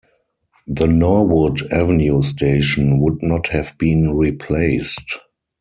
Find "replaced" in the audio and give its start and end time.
4.17-5.19